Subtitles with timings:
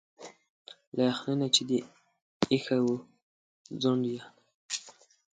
[0.95, 1.87] له يخني نه چي دي ا
[2.55, 2.95] يښي وو
[3.81, 4.23] ځونډ يه